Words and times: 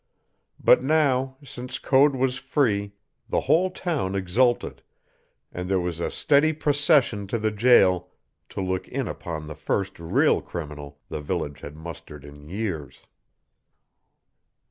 But 0.59 0.81
now, 0.81 1.37
since 1.43 1.77
Code 1.77 2.15
was 2.15 2.39
free, 2.39 2.93
the 3.29 3.41
whole 3.41 3.69
town 3.69 4.15
exulted, 4.15 4.81
and 5.51 5.69
there 5.69 5.79
was 5.79 5.99
a 5.99 6.09
steady 6.09 6.53
procession 6.53 7.27
to 7.27 7.37
the 7.37 7.51
jail 7.51 8.09
to 8.49 8.61
look 8.61 8.87
in 8.87 9.07
upon 9.07 9.45
the 9.45 9.53
first 9.53 9.99
real 9.99 10.41
criminal 10.41 10.97
the 11.09 11.21
village 11.21 11.59
had 11.59 11.75
mustered 11.75 12.25
in 12.25 12.49
years. 12.49 13.03